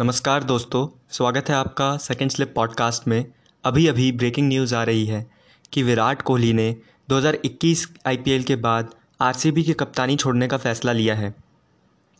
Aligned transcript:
नमस्कार 0.00 0.44
दोस्तों, 0.44 1.00
स्वागत 1.10 1.48
है 1.48 1.54
आपका 1.54 1.96
सेकेंड 1.96 2.30
स्लिप 2.30 2.52
पॉडकास्ट 2.56 3.08
में। 3.08 3.32
अभी 3.64 3.86
अभी 3.86 4.12
ब्रेकिंग 4.12 4.48
न्यूज़ 4.48 4.74
आ 4.74 4.82
रही 4.82 5.06
है 5.06 5.30
कि 5.72 5.82
विराट 5.82 6.22
कोहली 6.22 6.52
ने 6.52 6.76
2021 7.08 7.88
आईपीएल 8.06 8.42
के 8.42 8.56
बाद 8.56 8.94
आरसीबी 9.20 9.62
की 9.62 9.72
कप्तानी 9.72 10.16
छोड़ने 10.16 10.48
का 10.48 10.56
फ़ैसला 10.56 10.92
लिया 10.92 11.14
है। 11.14 11.34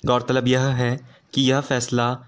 गौरतलब 0.06 0.48
यह 0.48 0.60
है 0.60 1.00
कि 1.34 1.42
यह 1.42 1.60
फ़ैसला 1.60 2.18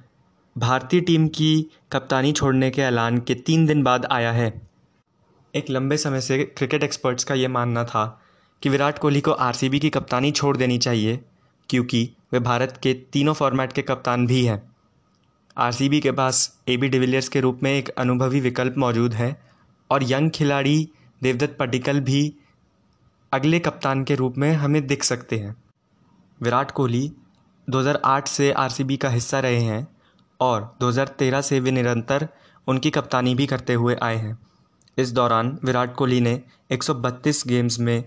भारतीय 0.59 1.01
टीम 1.01 1.29
की 1.29 1.71
कप्तानी 1.93 2.33
छोड़ने 2.33 2.71
के 2.71 2.83
ऐलान 2.83 3.19
के 3.19 3.35
तीन 3.35 3.67
दिन 3.67 3.83
बाद 3.83 4.05
आया 4.05 4.33
है। 4.33 4.69
एक 5.55 5.71
लंबे 5.71 5.97
समय 5.97 6.21
से 6.21 6.45
क्रिकेट 6.45 6.85
एक्सपर्ट्स 6.85 7.25
का 7.25 7.35
ये 7.35 7.49
मानना 7.49 7.85
था 7.85 8.23
कि 8.63 8.69
विराट 8.69 8.99
कोहली 8.99 9.21
को 9.21 9.31
आरसीबी 9.31 9.79
की 9.79 9.91
कप्तानी 9.91 10.31
छोड़ 10.31 10.57
देनी 10.57 10.79
चाहिए, 10.79 11.21
क्योंकि 11.71 12.11
वे 12.33 12.41
भारत 12.41 12.81
के 12.83 12.95
तीनों 12.95 13.35
फॉर्मेट 13.35 13.73
के 13.73 13.83
कप्तान 13.83 14.27
भी 14.27 14.45
हैं। 14.45 14.74
आरसीबी 15.57 16.01
के 16.01 16.13
पास 16.13 16.61
ए 16.69 16.77
बी 16.77 16.89
डिविलियर्स 16.89 17.29
के 17.29 17.41
रूप 17.41 17.61
में 17.63 17.73
एक 17.73 17.89
अनुभवी 17.89 18.41
विकल्प 18.41 18.75
मौजूद 18.79 19.15
है 19.15 19.43
और 19.91 20.01
यंग 20.03 20.31
खिलाड़ी 20.31 20.89
देवदत्त 21.23 21.57
पडिक्कल 21.59 22.01
भी 22.01 22.35
अगले 23.33 23.59
कप्तान 23.59 24.05
के 24.05 24.15
रूप 24.15 24.39
में 24.39 24.53
हमें 24.53 24.87
दिख 24.87 25.05
सकते 25.05 25.37
हैं। 25.37 25.57
विराट 26.43 26.71
कोहली 26.71 27.13
2008 27.71 28.29
से 28.29 28.53
आरसीबी 28.53 28.97
का 28.97 29.09
हिस्सा 29.09 29.41
रहे 29.41 29.61
हैं 29.61 29.89
और 30.41 30.77
2013 30.81 31.41
से 31.41 31.61
वे 31.61 31.71
निरंतर 31.71 32.29
उनकी 32.67 32.91
कप्तानी 32.91 33.35
भी 33.35 33.47
करते 33.47 33.75
हुए 33.75 33.97
आए 34.03 34.17
हैं। 34.17 34.39
इस 34.99 35.13
दौरान 35.13 35.59
विराट 35.65 35.95
कोहली 35.95 36.21
ने 36.21 36.43
132 36.71 37.47
गेम्स 37.49 37.79
में 37.81 38.05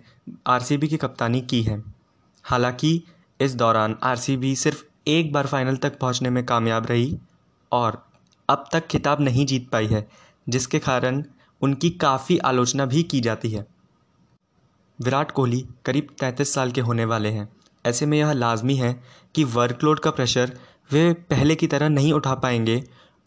आरसीबी 0.48 0.88
की 0.88 0.98
कप्तानी 0.98 1.42
की 1.42 1.64
है। 1.64 1.84
हालाँकि 2.44 3.04
इस 3.42 3.56
दौरान 3.56 3.98
आरसीबी 4.04 4.56
सिर्फ़ 4.56 4.84
एक 5.08 5.34
बार 5.34 5.48
फाइनल 5.48 5.78
तक 5.78 6.00
पहुँचने 6.00 6.30
में 6.30 6.46
कामयाब 6.46 6.86
रही 6.86 7.18
और 7.72 8.06
अब 8.50 8.66
तक 8.74 8.88
खिताब 8.88 9.22
नहीं 9.22 9.46
जीत 9.46 9.70
पाई 9.70 9.88
है, 9.88 10.08
जिसके 10.50 10.80
कारण 10.80 11.24
उनकी 11.62 11.90
काफ़ी 11.90 12.38
आलोचना 12.38 12.86
भी 12.86 13.04
की 13.04 13.20
जाती 13.22 13.50
है। 13.50 13.66
विराट 15.00 15.32
कोहली 15.32 15.66
करीब 15.86 16.08
तैंतीस 16.20 16.54
साल 16.54 16.72
के 16.72 16.82
होने 16.82 17.06
वाले 17.06 17.30
हैं। 17.30 17.50
ऐसे 17.86 18.06
में 18.06 18.18
यह 18.18 18.32
लाजमी 18.32 18.76
है 18.76 19.04
कि 19.36 19.44
वर्कलोड 19.44 20.00
का 20.00 20.12
प्रेशर 20.12 20.58
वे 20.92 21.14
पहले 21.14 21.56
की 21.56 21.68
तरह 21.68 21.90
नहीं 21.90 22.14
उठा 22.14 22.36
पाएँगे 22.36 22.84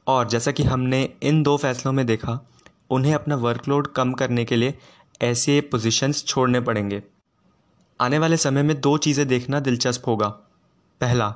और 0.06 0.28
जैसा 0.28 0.52
कि 0.52 0.62
हमने 0.62 1.02
इन 1.22 1.42
दो 1.42 1.56
फैसलों 1.56 1.92
में 1.92 2.06
देखा, 2.06 2.40
उन्हें 2.90 3.14
अपना 3.14 3.36
वर्कलोड 3.36 3.92
कम 3.92 4.12
करने 4.12 4.44
के 4.44 4.56
लिए 4.56 4.78
ऐसे 5.22 5.60
पोजीशंस 5.60 6.24
छोड़ने 6.24 6.60
पड़ेंगे। 6.60 7.02
आने 8.00 8.18
वाले 8.18 8.36
समय 8.36 8.62
में 8.62 8.80
दो 8.80 8.98
चीज़ें 8.98 9.28
देखना 9.28 9.60
दिलचस्प 9.60 10.02
होगा। 10.06 10.28
पहला 11.00 11.28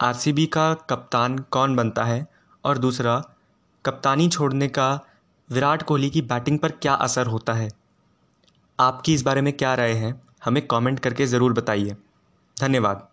आरसीबी 0.00 0.46
का 0.46 0.74
कप्तान 0.74 1.38
कौन 1.38 1.76
बनता 1.76 2.04
है? 2.04 2.26
और 2.64 2.78
दूसरा, 2.78 3.24
कप्तानी 3.84 4.28
छोड़ने 4.28 4.68
का 4.68 5.00
विराट 5.50 5.82
कोहली 5.82 6.10
की 6.10 6.22
बैटिंग 6.22 6.58
पर 6.58 6.70
क्या 6.70 6.94
असर 6.94 7.26
होता 7.26 7.52
है? 7.52 7.68
आपकी 8.80 9.14
इस 9.14 9.22
बारे 9.22 9.40
में 9.40 9.52
क्या 9.52 9.74
राय 9.74 9.92
है? 9.92 10.22
हमें 10.44 10.66
कमेंट 10.66 11.00
करके 11.00 11.26
ज़रूर 11.26 11.52
बताइए। 11.52 11.96
धन्यवाद। 12.60 13.08